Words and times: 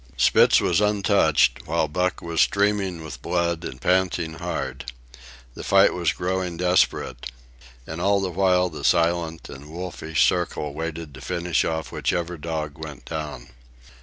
Spitz 0.17 0.59
was 0.59 0.81
untouched, 0.81 1.59
while 1.67 1.87
Buck 1.87 2.23
was 2.23 2.41
streaming 2.41 3.03
with 3.03 3.21
blood 3.21 3.63
and 3.63 3.79
panting 3.79 4.39
hard. 4.39 4.91
The 5.53 5.63
fight 5.63 5.93
was 5.93 6.11
growing 6.11 6.57
desperate. 6.57 7.29
And 7.85 8.01
all 8.01 8.19
the 8.19 8.31
while 8.31 8.69
the 8.71 8.83
silent 8.83 9.47
and 9.47 9.69
wolfish 9.69 10.25
circle 10.27 10.73
waited 10.73 11.13
to 11.13 11.21
finish 11.21 11.63
off 11.63 11.91
whichever 11.91 12.39
dog 12.39 12.83
went 12.83 13.05
down. 13.05 13.49